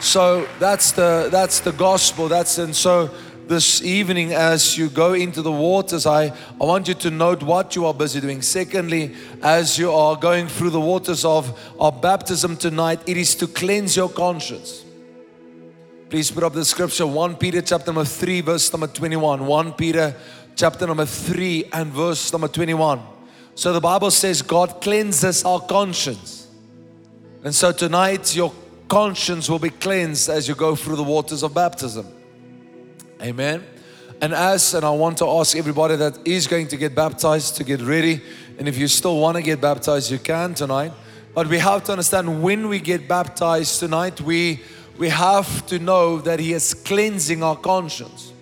So 0.00 0.48
that's 0.58 0.92
the 0.92 1.28
that's 1.30 1.60
the 1.60 1.72
gospel. 1.72 2.28
That's 2.28 2.56
and 2.58 2.74
so 2.74 3.10
this 3.50 3.82
evening 3.82 4.32
as 4.32 4.78
you 4.78 4.88
go 4.88 5.12
into 5.12 5.42
the 5.42 5.52
waters, 5.52 6.06
I, 6.06 6.26
I 6.26 6.64
want 6.64 6.86
you 6.88 6.94
to 6.94 7.10
note 7.10 7.42
what 7.42 7.74
you 7.74 7.84
are 7.84 7.92
busy 7.92 8.20
doing. 8.20 8.42
Secondly, 8.42 9.14
as 9.42 9.76
you 9.76 9.92
are 9.92 10.16
going 10.16 10.46
through 10.46 10.70
the 10.70 10.80
waters 10.80 11.24
of, 11.24 11.58
of 11.78 12.00
baptism 12.00 12.56
tonight, 12.56 13.00
it 13.06 13.16
is 13.16 13.34
to 13.34 13.48
cleanse 13.48 13.96
your 13.96 14.08
conscience. 14.08 14.84
Please 16.08 16.30
put 16.30 16.44
up 16.44 16.52
the 16.52 16.64
scripture 16.64 17.06
1 17.06 17.36
Peter 17.36 17.60
chapter 17.60 17.86
number 17.92 18.04
3, 18.04 18.40
verse 18.40 18.72
number 18.72 18.86
21. 18.86 19.44
1 19.44 19.72
Peter 19.72 20.14
chapter 20.54 20.86
number 20.86 21.04
3 21.04 21.64
and 21.72 21.92
verse 21.92 22.32
number 22.32 22.48
21. 22.48 23.02
So 23.56 23.72
the 23.72 23.80
Bible 23.80 24.12
says 24.12 24.42
God 24.42 24.80
cleanses 24.80 25.44
our 25.44 25.60
conscience. 25.60 26.48
And 27.42 27.54
so 27.54 27.72
tonight 27.72 28.34
your 28.36 28.52
conscience 28.90 29.48
will 29.48 29.60
be 29.60 29.70
cleansed 29.70 30.28
as 30.28 30.48
you 30.48 30.54
go 30.56 30.74
through 30.74 30.96
the 30.96 31.04
waters 31.04 31.44
of 31.44 31.54
baptism. 31.54 32.06
Amen. 33.22 33.64
And 34.20 34.34
as, 34.34 34.74
and 34.74 34.84
I 34.84 34.90
want 34.90 35.16
to 35.18 35.26
ask 35.28 35.56
everybody 35.56 35.94
that 35.94 36.18
is 36.26 36.48
going 36.48 36.66
to 36.68 36.76
get 36.76 36.94
baptized 36.94 37.56
to 37.56 37.64
get 37.64 37.80
ready. 37.80 38.20
And 38.58 38.66
if 38.66 38.76
you 38.76 38.88
still 38.88 39.18
want 39.20 39.36
to 39.36 39.42
get 39.42 39.60
baptized, 39.60 40.10
you 40.10 40.18
can 40.18 40.54
tonight. 40.54 40.92
But 41.32 41.46
we 41.46 41.58
have 41.58 41.84
to 41.84 41.92
understand 41.92 42.42
when 42.42 42.68
we 42.68 42.80
get 42.80 43.06
baptized 43.06 43.78
tonight, 43.78 44.20
we, 44.20 44.60
we 44.98 45.08
have 45.08 45.64
to 45.66 45.78
know 45.78 46.18
that 46.18 46.40
He 46.40 46.52
is 46.52 46.74
cleansing 46.74 47.44
our 47.44 47.56
conscience. 47.56 48.32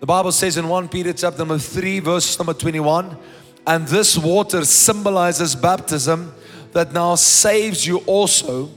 The 0.00 0.06
Bible 0.06 0.32
says 0.32 0.56
in 0.56 0.68
1 0.68 0.88
Peter 0.88 1.12
chapter 1.12 1.38
number 1.38 1.58
3, 1.58 2.00
verse 2.00 2.36
number 2.36 2.52
21, 2.52 3.16
and 3.64 3.86
this 3.86 4.18
water 4.18 4.64
symbolizes 4.64 5.54
baptism 5.54 6.34
that 6.72 6.92
now 6.92 7.14
saves 7.14 7.86
you 7.86 7.98
also 7.98 8.70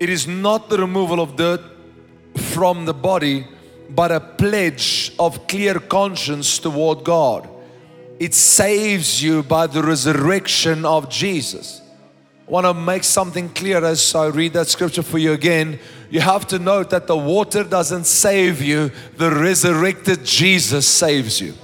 it 0.00 0.08
is 0.08 0.26
not 0.26 0.70
the 0.70 0.78
removal 0.78 1.20
of 1.20 1.36
dirt 1.36 1.60
from 2.36 2.86
the 2.86 2.94
body, 2.94 3.46
but 3.90 4.10
a 4.10 4.18
pledge 4.18 5.12
of 5.18 5.46
clear 5.46 5.78
conscience 5.78 6.58
toward 6.58 7.04
God. 7.04 7.48
It 8.18 8.34
saves 8.34 9.22
you 9.22 9.42
by 9.42 9.66
the 9.66 9.82
resurrection 9.82 10.86
of 10.86 11.10
Jesus. 11.10 11.82
I 12.48 12.50
want 12.50 12.66
to 12.66 12.74
make 12.74 13.04
something 13.04 13.50
clear 13.50 13.84
as 13.84 14.14
I 14.14 14.26
read 14.26 14.54
that 14.54 14.68
scripture 14.68 15.02
for 15.02 15.18
you 15.18 15.32
again. 15.32 15.78
You 16.08 16.20
have 16.20 16.46
to 16.48 16.58
note 16.58 16.90
that 16.90 17.06
the 17.06 17.16
water 17.16 17.62
doesn't 17.62 18.04
save 18.04 18.60
you, 18.62 18.90
the 19.16 19.30
resurrected 19.30 20.24
Jesus 20.24 20.88
saves 20.88 21.40
you. 21.40 21.54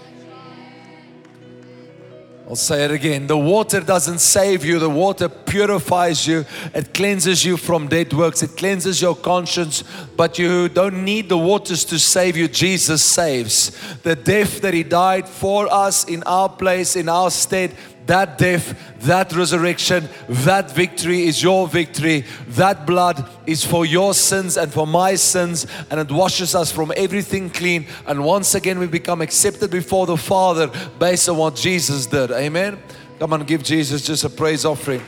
I'll 2.49 2.55
say 2.55 2.85
it 2.85 2.93
again. 2.93 3.27
The 3.27 3.37
water 3.37 3.81
doesn't 3.81 4.21
save 4.21 4.65
you, 4.65 4.79
the 4.79 4.89
water 4.89 5.29
purifies 5.29 6.29
you, 6.29 6.45
it 6.75 6.95
cleanses 6.95 7.45
you 7.45 7.57
from 7.57 7.89
dead 7.89 8.13
works, 8.13 8.41
it 8.41 8.57
cleanses 8.57 9.03
your 9.03 9.17
conscience, 9.17 9.83
but 10.17 10.39
you 10.39 10.69
don't 10.69 11.05
need 11.05 11.29
the 11.29 11.37
waters 11.37 11.85
to 11.87 11.99
save 11.99 12.37
you. 12.37 12.47
Jesus 12.47 13.03
saves. 13.03 13.73
The 14.05 14.15
death 14.15 14.61
that 14.61 14.75
He 14.75 14.85
died 14.85 15.29
for 15.29 15.67
us 15.73 16.05
in 16.05 16.23
our 16.23 16.49
place, 16.49 16.95
in 16.95 17.09
our 17.09 17.33
stead, 17.33 17.75
that 18.07 18.39
death, 18.39 18.95
that 19.01 19.33
resurrection, 19.33 20.09
that 20.29 20.71
victory 20.71 21.27
is 21.27 21.43
your 21.43 21.67
victory. 21.67 22.25
That 22.49 22.87
blood 22.87 23.29
is 23.47 23.65
for 23.65 23.85
your 23.85 24.15
sins 24.15 24.57
and 24.57 24.73
for 24.73 24.87
my 24.87 25.17
sins, 25.17 25.67
and 25.91 26.01
it 26.01 26.11
washes 26.11 26.55
us 26.55 26.71
from 26.71 26.93
everything 26.97 27.51
clean. 27.51 27.87
And 28.07 28.25
once 28.25 28.55
again, 28.55 28.79
we 28.79 28.87
become 28.87 29.21
accepted 29.21 29.71
before 29.71 30.07
the 30.07 30.17
Father 30.17 30.71
based 30.99 31.29
on 31.29 31.37
what 31.37 31.57
Jesus 31.57 32.07
did. 32.07 32.31
Amen. 32.31 32.79
Come 33.19 33.33
on, 33.33 33.45
give 33.45 33.63
Jesus 33.63 34.03
just 34.03 34.25
a 34.25 34.31
praise 34.31 34.65
offering. 34.65 35.03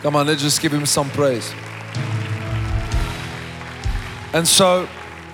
Come 0.00 0.16
on, 0.16 0.26
let's 0.26 0.42
just 0.42 0.60
give 0.60 0.72
him 0.72 0.84
some 0.84 1.08
praise. 1.10 1.52
And 4.34 4.48
so, 4.48 4.88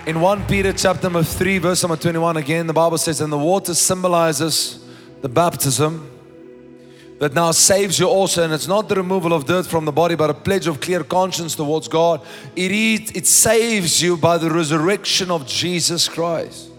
in 0.05 0.21
1 0.21 0.45
Peter 0.45 0.73
chapter 0.73 1.03
number 1.03 1.23
3, 1.23 1.57
verse 1.57 1.81
number 1.81 1.95
21, 1.95 2.37
again, 2.37 2.67
the 2.67 2.73
Bible 2.73 2.97
says, 2.97 3.21
And 3.21 3.31
the 3.33 3.37
water 3.37 3.73
symbolizes 3.73 4.78
the 5.21 5.29
baptism 5.29 6.09
that 7.19 7.33
now 7.33 7.51
saves 7.51 7.99
you 7.99 8.07
also 8.07 8.43
and 8.43 8.53
it's 8.53 8.67
not 8.67 8.87
the 8.87 8.95
removal 8.95 9.33
of 9.33 9.45
dirt 9.45 9.65
from 9.65 9.83
the 9.83 9.91
body 9.91 10.15
but 10.15 10.29
a 10.29 10.33
pledge 10.33 10.67
of 10.67 10.79
clear 10.79 11.03
conscience 11.03 11.53
towards 11.53 11.87
god. 11.87 12.21
It 12.55 12.71
is 12.71 13.11
it 13.11 13.27
saves 13.27 14.01
you 14.01 14.15
by 14.15 14.37
the 14.37 14.49
resurrection 14.49 15.29
of 15.29 15.45
jesus 15.45 16.07
christ. 16.07 16.69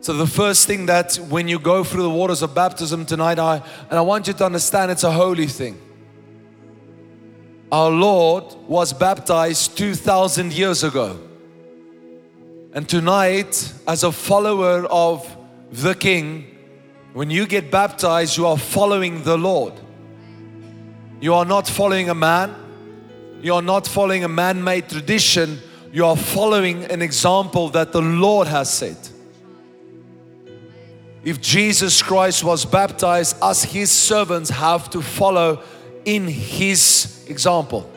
So 0.00 0.14
the 0.14 0.26
first 0.26 0.66
thing 0.66 0.86
that 0.86 1.16
when 1.28 1.46
you 1.46 1.58
go 1.58 1.84
through 1.84 2.02
the 2.02 2.10
waters 2.10 2.42
of 2.42 2.54
baptism 2.54 3.06
tonight 3.06 3.38
i 3.38 3.62
and 3.88 3.98
i 3.98 4.00
want 4.00 4.26
you 4.26 4.32
to 4.34 4.44
understand 4.44 4.90
it's 4.90 5.04
a 5.04 5.12
holy 5.12 5.46
thing. 5.46 5.78
Our 7.70 7.90
lord 7.90 8.44
was 8.66 8.92
baptized 8.92 9.78
2000 9.78 10.52
years 10.52 10.82
ago. 10.82 11.20
And 12.72 12.88
tonight 12.88 13.72
as 13.86 14.02
a 14.02 14.10
follower 14.10 14.86
of 14.86 15.36
the 15.72 15.94
King, 15.94 16.46
when 17.12 17.30
you 17.30 17.46
get 17.46 17.70
baptized, 17.70 18.36
you 18.36 18.46
are 18.46 18.58
following 18.58 19.22
the 19.22 19.36
Lord. 19.36 19.74
You 21.20 21.34
are 21.34 21.44
not 21.44 21.68
following 21.68 22.08
a 22.08 22.14
man, 22.14 22.54
you 23.42 23.54
are 23.54 23.62
not 23.62 23.86
following 23.86 24.24
a 24.24 24.28
man 24.28 24.62
made 24.62 24.88
tradition, 24.88 25.58
you 25.92 26.06
are 26.06 26.16
following 26.16 26.84
an 26.84 27.02
example 27.02 27.68
that 27.70 27.92
the 27.92 28.00
Lord 28.00 28.46
has 28.46 28.72
set. 28.72 29.10
If 31.22 31.40
Jesus 31.40 32.02
Christ 32.02 32.42
was 32.42 32.64
baptized, 32.64 33.36
us, 33.42 33.62
his 33.62 33.90
servants, 33.90 34.48
have 34.48 34.88
to 34.90 35.02
follow 35.02 35.62
in 36.04 36.26
his 36.26 37.26
example. 37.28 37.90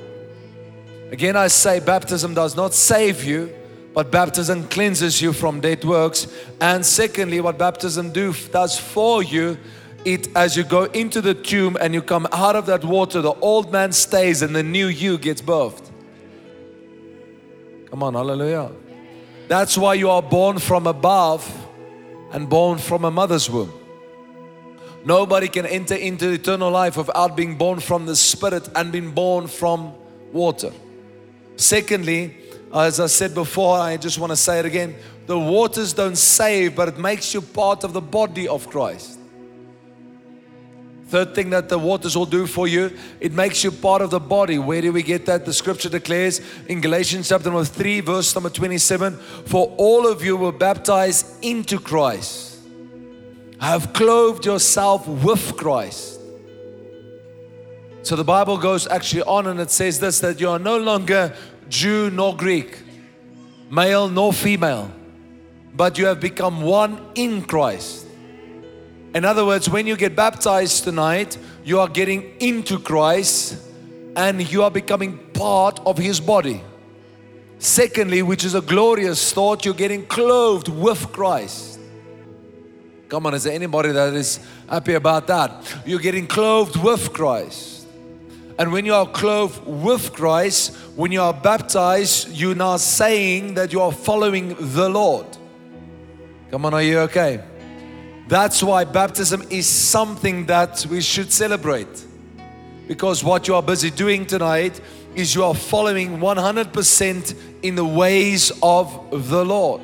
Again, 1.12 1.38
I 1.38 1.48
say 1.48 1.80
baptism 1.80 2.34
does 2.34 2.56
not 2.56 2.74
save 2.74 3.24
you, 3.24 3.53
but 3.93 4.12
baptism 4.12 4.67
cleanses 4.67 5.21
you 5.21 5.33
from 5.33 5.62
dead 5.62 5.83
works. 5.83 6.27
And 6.59 6.85
secondly, 6.85 7.39
what 7.41 7.57
baptism 7.57 8.12
do, 8.12 8.33
does 8.51 8.79
for 8.79 9.21
you, 9.21 9.57
it 10.03 10.35
as 10.35 10.57
you 10.57 10.63
go 10.63 10.85
into 10.85 11.21
the 11.21 11.33
tomb 11.33 11.77
and 11.79 11.93
you 11.93 12.01
come 12.01 12.27
out 12.31 12.55
of 12.55 12.65
that 12.65 12.83
water, 12.83 13.21
the 13.21 13.33
old 13.33 13.71
man 13.71 13.91
stays 13.91 14.41
and 14.41 14.55
the 14.55 14.63
new 14.63 14.88
you 14.88 15.17
gets 15.17 15.41
birthed. 15.41 15.89
Come 17.89 18.03
on, 18.03 18.15
hallelujah. 18.15 18.71
That's 19.47 19.77
why 19.77 19.93
you 19.93 20.09
are 20.09 20.21
born 20.21 20.57
from 20.57 20.88
above 20.88 21.47
and 22.31 22.50
born 22.50 22.79
from 22.79 23.05
a 23.05 23.12
mother's 23.12 23.50
womb. 23.50 23.71
Nobody 25.05 25.47
can 25.47 25.65
enter 25.65 25.95
into 25.95 26.31
eternal 26.31 26.71
life 26.71 26.97
without 26.97 27.35
being 27.35 27.57
born 27.57 27.79
from 27.79 28.05
the 28.05 28.15
Spirit 28.15 28.67
and 28.75 28.91
being 28.91 29.12
born 29.12 29.47
from 29.47 29.93
water. 30.31 30.71
Secondly, 31.55 32.38
as 32.74 33.00
I 33.00 33.07
said 33.07 33.33
before, 33.33 33.77
I 33.77 33.98
just 33.98 34.17
want 34.19 34.31
to 34.31 34.36
say 34.38 34.60
it 34.60 34.65
again. 34.65 34.95
The 35.25 35.38
waters 35.38 35.93
don't 35.93 36.17
save, 36.17 36.75
but 36.75 36.88
it 36.88 36.98
makes 36.98 37.33
you 37.33 37.41
part 37.41 37.83
of 37.83 37.93
the 37.93 38.01
body 38.01 38.48
of 38.48 38.69
Christ. 38.69 39.19
Third 41.07 41.36
thing 41.36 41.51
that 41.51 41.69
the 41.69 41.77
waters 41.77 42.17
will 42.17 42.25
do 42.25 42.48
for 42.48 42.67
you, 42.67 42.91
it 43.19 43.33
makes 43.33 43.63
you 43.63 43.72
part 43.72 44.01
of 44.01 44.10
the 44.10 44.19
body. 44.19 44.57
Where 44.57 44.81
do 44.81 44.91
we 44.91 45.03
get 45.03 45.27
that? 45.27 45.45
The 45.45 45.53
scripture 45.53 45.89
declares 45.89 46.41
in 46.67 46.81
Galatians 46.81 47.29
chapter 47.29 47.50
number 47.51 47.65
3, 47.65 48.00
verse 48.00 48.33
number 48.33 48.50
27 48.50 49.17
For 49.45 49.75
all 49.77 50.07
of 50.07 50.24
you 50.24 50.36
were 50.36 50.51
baptized 50.51 51.43
into 51.43 51.79
Christ, 51.79 52.57
have 53.60 53.93
clothed 53.93 54.45
yourself 54.45 55.07
with 55.07 55.55
Christ. 55.55 56.19
So 58.03 58.17
the 58.17 58.24
Bible 58.25 58.57
goes 58.57 58.86
actually 58.86 59.24
on 59.24 59.48
and 59.48 59.62
it 59.62 59.72
says 59.72 60.00
this 60.01 60.19
that 60.19 60.41
you 60.41 60.50
are 60.50 60.60
no 60.60 60.77
longer 60.77 61.33
Jew 61.69 62.10
nor 62.10 62.36
Greek, 62.36 62.83
male 63.72 64.10
nor 64.10 64.33
female, 64.33 64.91
but 65.74 65.98
you 65.98 66.05
have 66.07 66.19
become 66.19 66.62
one 66.62 67.00
in 67.15 67.43
Christ. 67.43 68.05
In 69.15 69.24
other 69.24 69.45
words, 69.45 69.69
when 69.69 69.88
you 69.88 69.95
get 69.95 70.17
baptized 70.17 70.83
tonight, 70.83 71.38
you 71.63 71.79
are 71.79 71.88
getting 71.88 72.36
into 72.41 72.77
Christ 72.77 73.57
and 74.17 74.51
you 74.51 74.63
are 74.63 74.72
becoming 74.72 75.17
part 75.33 75.79
of 75.86 75.98
His 75.98 76.19
body. 76.19 76.62
Secondly, 77.57 78.22
which 78.22 78.43
is 78.43 78.53
a 78.53 78.62
glorious 78.62 79.31
thought, 79.31 79.63
you're 79.63 79.74
getting 79.74 80.05
clothed 80.05 80.67
with 80.67 81.10
Christ. 81.13 81.79
Come 83.07 83.27
on, 83.27 83.33
is 83.36 83.43
there 83.43 83.53
anybody 83.53 83.91
that 83.91 84.13
is 84.13 84.41
happy 84.69 84.95
about 84.95 85.27
that? 85.27 85.74
You're 85.86 86.00
getting 86.00 86.27
clothed 86.27 86.75
with 86.75 87.13
Christ. 87.13 87.73
And 88.60 88.72
when 88.72 88.86
you 88.86 88.93
are 88.93 89.07
clothed 89.07 89.65
with 89.65 90.13
Christ, 90.13 90.75
when 90.95 91.12
you 91.12 91.22
are 91.22 91.33
baptized, 91.33 92.29
you're 92.29 92.53
now 92.53 92.77
saying 92.77 93.55
that 93.55 93.74
you 93.74 93.81
are 93.81 93.91
following 93.91 94.55
the 94.60 94.89
Lord. 94.89 95.25
Come 96.51 96.65
on, 96.65 96.74
are 96.75 96.83
you 96.83 97.00
okay? 97.00 97.43
That's 98.27 98.62
why 98.62 98.83
baptism 98.83 99.43
is 99.50 99.65
something 99.65 100.45
that 100.45 100.86
we 100.86 101.01
should 101.01 101.31
celebrate. 101.31 102.05
Because 102.88 103.24
what 103.24 103.48
you 103.48 103.55
are 103.55 103.63
busy 103.63 103.89
doing 103.89 104.25
tonight 104.25 104.79
is 105.15 105.33
you 105.33 105.43
are 105.43 105.55
following 105.55 106.19
100% 106.19 107.36
in 107.63 107.75
the 107.75 107.86
ways 107.86 108.51
of 108.62 109.29
the 109.29 109.43
Lord. 109.43 109.81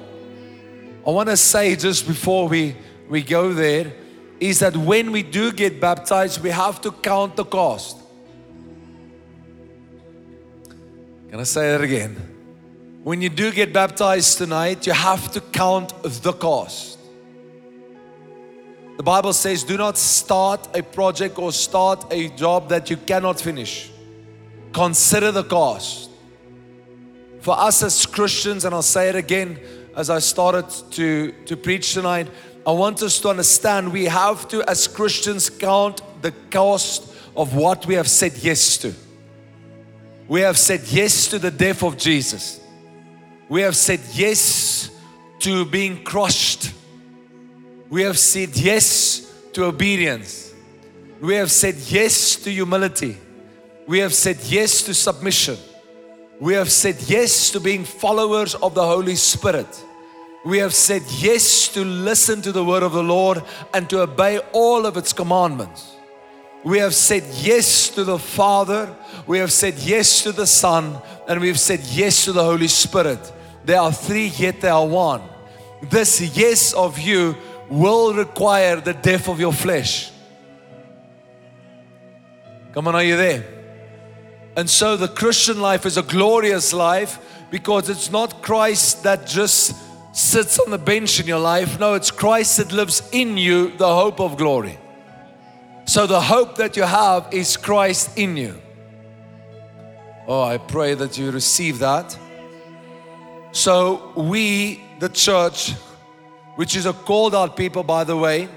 I 1.07 1.11
want 1.11 1.29
to 1.29 1.37
say 1.37 1.75
just 1.75 2.07
before 2.07 2.47
we, 2.47 2.75
we 3.09 3.23
go 3.23 3.51
there 3.51 3.93
is 4.39 4.59
that 4.59 4.75
when 4.77 5.11
we 5.11 5.23
do 5.23 5.51
get 5.51 5.81
baptized, 5.81 6.43
we 6.43 6.49
have 6.49 6.81
to 6.81 6.91
count 6.91 7.35
the 7.35 7.45
cost. 7.45 7.98
Can 11.29 11.39
I 11.39 11.43
say 11.43 11.71
that 11.71 11.81
again? 11.81 12.15
When 13.03 13.21
you 13.21 13.29
do 13.29 13.51
get 13.51 13.71
baptized 13.71 14.39
tonight, 14.39 14.87
you 14.87 14.93
have 14.93 15.31
to 15.33 15.41
count 15.41 15.93
the 16.01 16.33
cost. 16.33 16.97
The 18.97 19.03
Bible 19.03 19.33
says, 19.33 19.63
do 19.63 19.77
not 19.77 19.97
start 19.99 20.75
a 20.75 20.81
project 20.81 21.37
or 21.37 21.51
start 21.51 22.11
a 22.11 22.29
job 22.29 22.69
that 22.69 22.89
you 22.89 22.97
cannot 22.97 23.39
finish. 23.39 23.91
Consider 24.73 25.31
the 25.31 25.43
cost. 25.43 26.09
For 27.41 27.57
us 27.57 27.83
as 27.83 28.07
Christians, 28.07 28.65
and 28.65 28.73
I'll 28.73 28.81
say 28.81 29.09
it 29.09 29.15
again 29.15 29.59
as 29.95 30.09
I 30.09 30.17
started 30.19 30.67
to, 30.93 31.31
to 31.45 31.55
preach 31.55 31.93
tonight, 31.93 32.27
I 32.65 32.71
want 32.71 33.03
us 33.03 33.19
to 33.21 33.29
understand 33.29 33.93
we 33.93 34.05
have 34.05 34.47
to, 34.47 34.67
as 34.67 34.87
Christians, 34.87 35.47
count 35.47 36.01
the 36.23 36.31
cost 36.49 37.13
of 37.37 37.55
what 37.55 37.85
we 37.85 37.93
have 37.93 38.09
said 38.09 38.35
yes 38.39 38.77
to. 38.79 38.93
We 40.29 40.41
have 40.41 40.59
said 40.59 40.81
yes 40.85 41.27
to 41.29 41.39
the 41.39 41.49
death 41.49 41.81
of 41.83 41.97
Jesus. 41.97 42.61
We 43.49 43.61
have 43.61 43.75
said 43.75 43.99
yes 44.13 44.91
to 45.39 45.65
being 45.65 46.03
crushed. 46.03 46.71
We 47.89 48.03
have 48.03 48.19
said 48.19 48.55
yes 48.55 49.33
to 49.53 49.65
obedience. 49.65 50.53
We 51.19 51.33
have 51.33 51.51
said 51.51 51.75
yes 51.75 52.35
to 52.35 52.51
humility. 52.51 53.17
We 53.87 53.99
have 53.99 54.13
said 54.13 54.37
yes 54.43 54.83
to 54.83 54.93
submission. 54.93 55.57
We 56.39 56.53
have 56.53 56.71
said 56.71 56.97
yes 57.07 57.49
to 57.49 57.59
being 57.59 57.83
followers 57.83 58.53
of 58.53 58.75
the 58.75 58.85
Holy 58.85 59.15
Spirit. 59.15 59.83
We 60.45 60.59
have 60.59 60.75
said 60.75 61.01
yes 61.17 61.69
to 61.69 61.83
listen 61.83 62.43
to 62.43 62.51
the 62.51 62.63
word 62.63 62.83
of 62.83 62.93
the 62.93 63.03
Lord 63.03 63.41
and 63.73 63.89
to 63.89 64.03
obey 64.03 64.37
all 64.53 64.85
of 64.85 64.95
its 64.95 65.11
commandments. 65.11 65.95
We 66.63 66.79
have 66.79 66.93
said 66.93 67.23
yes 67.41 67.89
to 67.89 68.03
the 68.03 68.19
Father, 68.19 68.93
we 69.25 69.39
have 69.39 69.51
said 69.51 69.75
yes 69.79 70.23
to 70.23 70.31
the 70.31 70.47
Son, 70.47 70.97
and 71.27 71.39
we've 71.39 71.59
said 71.59 71.79
yes 71.81 72.25
to 72.25 72.33
the 72.33 72.43
Holy 72.43 72.67
Spirit. 72.67 73.31
There 73.63 73.79
are 73.79 73.93
three, 73.93 74.27
yet 74.27 74.61
there 74.61 74.73
are 74.73 74.85
one. 74.85 75.21
This 75.81 76.19
yes 76.35 76.73
of 76.73 76.99
you 76.99 77.35
will 77.69 78.13
require 78.13 78.81
the 78.81 78.93
death 78.93 79.29
of 79.29 79.39
your 79.39 79.53
flesh. 79.53 80.11
Come 82.73 82.87
on, 82.87 82.95
are 82.95 83.03
you 83.03 83.15
there? 83.15 83.43
And 84.55 84.69
so 84.69 84.97
the 84.97 85.07
Christian 85.07 85.61
life 85.61 85.85
is 85.85 85.97
a 85.97 86.03
glorious 86.03 86.73
life 86.73 87.19
because 87.49 87.89
it's 87.89 88.11
not 88.11 88.41
Christ 88.41 89.03
that 89.03 89.25
just 89.25 89.75
sits 90.13 90.59
on 90.59 90.71
the 90.71 90.77
bench 90.77 91.19
in 91.19 91.27
your 91.27 91.39
life. 91.39 91.79
No, 91.79 91.93
it's 91.93 92.11
Christ 92.11 92.57
that 92.57 92.71
lives 92.71 93.07
in 93.11 93.37
you, 93.37 93.75
the 93.77 93.87
hope 93.87 94.19
of 94.19 94.37
glory. 94.37 94.77
So 95.89 96.05
the 96.05 96.21
hope 96.21 96.57
that 96.57 96.77
you 96.77 96.83
have 96.83 97.29
is 97.31 97.57
Christ 97.57 98.15
in 98.15 98.37
you. 98.37 98.61
Oh, 100.27 100.43
I 100.43 100.59
pray 100.59 100.93
that 100.93 101.17
you 101.17 101.31
receive 101.31 101.79
that. 101.79 102.15
So 103.53 104.13
we, 104.15 104.83
the 104.99 105.09
church, 105.09 105.71
which 106.57 106.75
is 106.75 106.85
a 106.85 106.93
called 106.93 107.33
out 107.33 107.57
people, 107.57 107.81
by 107.81 108.03
the 108.03 108.15
way, 108.15 108.49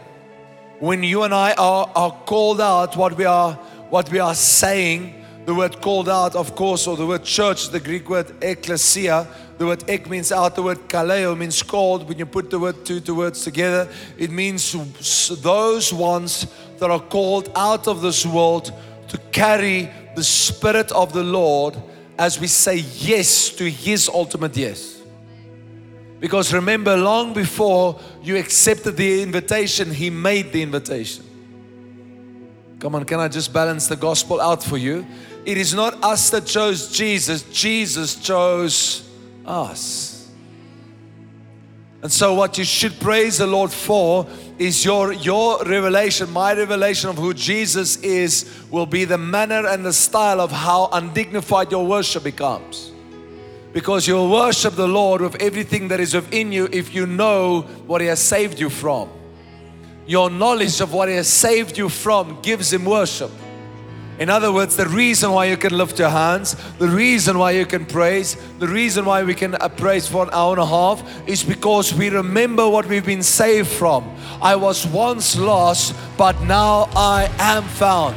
when 0.78 1.02
you 1.02 1.22
and 1.22 1.32
I 1.32 1.54
are, 1.54 1.90
are 1.96 2.10
called 2.26 2.60
out, 2.60 2.98
what 2.98 3.16
we 3.16 3.24
are 3.24 3.54
what 3.88 4.10
we 4.10 4.18
are 4.18 4.34
saying, 4.34 5.24
the 5.46 5.54
word 5.54 5.80
called 5.80 6.10
out, 6.10 6.36
of 6.36 6.54
course, 6.54 6.86
or 6.86 6.98
the 6.98 7.06
word 7.06 7.24
church, 7.24 7.68
the 7.68 7.80
Greek 7.80 8.10
word 8.10 8.30
ecclesia, 8.42 9.26
the 9.58 9.66
word 9.66 9.88
ek 9.88 10.08
means 10.08 10.32
out, 10.32 10.54
the 10.54 10.62
word 10.62 10.88
kaleo 10.88 11.36
means 11.36 11.62
called. 11.62 12.08
When 12.08 12.18
you 12.18 12.26
put 12.26 12.50
the 12.50 12.58
word 12.58 12.84
two, 12.84 13.00
two 13.00 13.14
words 13.14 13.44
together, 13.44 13.88
it 14.18 14.30
means 14.30 14.72
those 15.40 15.92
ones 15.92 16.46
that 16.82 16.90
are 16.90 16.98
called 16.98 17.48
out 17.54 17.86
of 17.86 18.02
this 18.02 18.26
world 18.26 18.72
to 19.06 19.16
carry 19.30 19.88
the 20.16 20.24
Spirit 20.24 20.90
of 20.90 21.12
the 21.12 21.22
Lord 21.22 21.80
as 22.18 22.40
we 22.40 22.48
say 22.48 22.78
yes 22.98 23.50
to 23.50 23.70
His 23.70 24.08
ultimate 24.08 24.56
yes. 24.56 25.00
Because 26.18 26.52
remember, 26.52 26.96
long 26.96 27.34
before 27.34 28.00
you 28.20 28.36
accepted 28.36 28.96
the 28.96 29.22
invitation, 29.22 29.92
He 29.92 30.10
made 30.10 30.50
the 30.50 30.60
invitation. 30.60 31.24
Come 32.80 32.96
on, 32.96 33.04
can 33.04 33.20
I 33.20 33.28
just 33.28 33.52
balance 33.52 33.86
the 33.86 33.94
gospel 33.94 34.40
out 34.40 34.60
for 34.60 34.76
you? 34.76 35.06
It 35.44 35.58
is 35.58 35.72
not 35.74 36.02
us 36.02 36.30
that 36.30 36.46
chose 36.46 36.90
Jesus, 36.90 37.42
Jesus 37.44 38.16
chose 38.16 39.08
us. 39.46 40.21
And 42.02 42.10
so, 42.10 42.34
what 42.34 42.58
you 42.58 42.64
should 42.64 42.98
praise 42.98 43.38
the 43.38 43.46
Lord 43.46 43.70
for 43.70 44.26
is 44.58 44.84
your, 44.84 45.12
your 45.12 45.64
revelation, 45.64 46.30
my 46.32 46.52
revelation 46.52 47.10
of 47.10 47.16
who 47.16 47.32
Jesus 47.32 47.96
is, 47.98 48.52
will 48.70 48.86
be 48.86 49.04
the 49.04 49.18
manner 49.18 49.66
and 49.68 49.84
the 49.84 49.92
style 49.92 50.40
of 50.40 50.50
how 50.50 50.88
undignified 50.92 51.70
your 51.70 51.86
worship 51.86 52.24
becomes 52.24 52.92
because 53.72 54.06
you'll 54.06 54.30
worship 54.30 54.74
the 54.74 54.88
Lord 54.88 55.20
with 55.20 55.40
everything 55.40 55.88
that 55.88 56.00
is 56.00 56.14
within 56.14 56.52
you 56.52 56.68
if 56.72 56.94
you 56.94 57.06
know 57.06 57.62
what 57.86 58.00
He 58.00 58.06
has 58.08 58.20
saved 58.20 58.58
you 58.58 58.68
from. 58.68 59.08
Your 60.06 60.28
knowledge 60.28 60.80
of 60.80 60.92
what 60.92 61.08
He 61.08 61.14
has 61.14 61.28
saved 61.28 61.78
you 61.78 61.88
from 61.88 62.40
gives 62.42 62.72
Him 62.72 62.84
worship. 62.84 63.30
In 64.22 64.30
other 64.30 64.52
words, 64.52 64.76
the 64.76 64.86
reason 64.86 65.32
why 65.32 65.46
you 65.46 65.56
can 65.56 65.76
lift 65.76 65.98
your 65.98 66.08
hands, 66.08 66.54
the 66.78 66.86
reason 66.86 67.40
why 67.40 67.50
you 67.50 67.66
can 67.66 67.84
praise, 67.84 68.36
the 68.60 68.68
reason 68.68 69.04
why 69.04 69.24
we 69.24 69.34
can 69.34 69.56
praise 69.76 70.06
for 70.06 70.22
an 70.22 70.30
hour 70.32 70.52
and 70.52 70.62
a 70.62 70.66
half 70.66 71.02
is 71.26 71.42
because 71.42 71.92
we 71.92 72.08
remember 72.08 72.68
what 72.68 72.86
we've 72.86 73.04
been 73.04 73.24
saved 73.24 73.66
from. 73.66 74.08
I 74.40 74.54
was 74.54 74.86
once 74.86 75.36
lost, 75.36 75.96
but 76.16 76.40
now 76.42 76.88
I 76.94 77.28
am 77.40 77.64
found. 77.64 78.14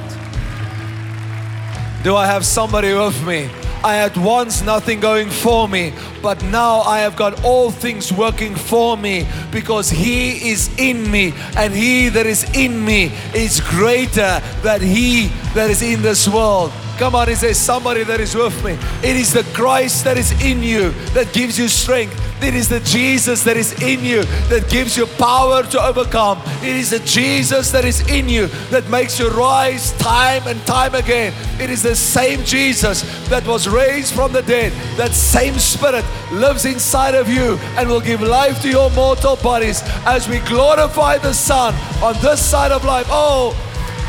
Do 2.03 2.15
I 2.15 2.27
have 2.27 2.45
somebody 2.45 2.93
with 2.93 3.19
me? 3.25 3.50
I 3.84 3.96
had 3.96 4.17
once 4.17 4.62
nothing 4.62 5.00
going 5.00 5.29
for 5.29 5.67
me, 5.67 5.94
but 6.22 6.44
now 6.46 6.79
I 6.82 7.00
have 7.00 7.15
got 7.15 7.44
all 7.44 7.72
things 7.72 8.12
working 8.12 8.55
for 8.55 8.98
me 8.98 9.27
because 9.51 9.89
He 9.89 10.51
is 10.51 10.70
in 10.77 11.10
me, 11.10 11.34
and 11.58 11.74
He 11.74 12.10
that 12.10 12.25
is 12.25 12.44
in 12.55 12.84
me 12.84 13.12
is 13.34 13.60
greater 13.60 14.41
than 14.63 14.82
He 14.82 15.27
that 15.53 15.70
is 15.70 15.82
in 15.82 16.01
this 16.01 16.27
world. 16.27 16.72
Come 16.97 17.13
on, 17.13 17.27
is 17.27 17.41
there 17.41 17.53
somebody 17.53 18.03
that 18.05 18.21
is 18.21 18.35
with 18.35 18.63
me? 18.63 18.77
It 19.03 19.17
is 19.17 19.33
the 19.33 19.43
Christ 19.53 20.05
that 20.05 20.17
is 20.17 20.31
in 20.41 20.63
you 20.63 20.91
that 21.13 21.33
gives 21.33 21.59
you 21.59 21.67
strength. 21.67 22.21
It 22.41 22.53
is 22.53 22.69
the 22.69 22.79
Jesus 22.81 23.43
that 23.43 23.57
is 23.57 23.73
in 23.81 24.03
you 24.03 24.23
that 24.49 24.69
gives 24.69 24.95
you 24.95 25.05
power 25.05 25.63
to 25.63 25.81
overcome. 25.81 26.41
It 26.61 26.75
is 26.75 26.91
the 26.91 26.99
Jesus 26.99 27.71
that 27.71 27.83
is 27.83 28.07
in 28.09 28.29
you 28.29 28.47
that 28.69 28.89
makes 28.89 29.19
you 29.19 29.29
rise 29.29 29.91
time 29.97 30.43
and 30.47 30.61
time 30.65 30.95
again. 30.95 31.33
It 31.59 31.69
is 31.69 31.83
the 31.83 31.95
same 31.95 32.43
Jesus 32.43 33.01
that 33.29 33.45
was 33.45 33.67
raised 33.67 34.13
from 34.13 34.31
the 34.31 34.41
dead. 34.43 34.71
That 34.95 35.11
same 35.11 35.55
Spirit 35.55 36.05
lives 36.31 36.65
inside 36.65 37.15
of 37.15 37.27
you 37.27 37.57
and 37.77 37.89
will 37.89 38.01
give 38.01 38.21
life 38.21 38.61
to 38.61 38.69
your 38.69 38.89
mortal 38.91 39.35
bodies 39.37 39.81
as 40.05 40.29
we 40.29 40.39
glorify 40.39 41.17
the 41.17 41.33
Son 41.33 41.74
on 42.01 42.13
this 42.22 42.46
side 42.46 42.72
of 42.72 42.85
life. 42.85 43.07
Oh, 43.09 43.53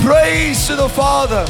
praise 0.01 0.67
to 0.69 0.77
the 0.77 0.89
Father. 0.89 1.47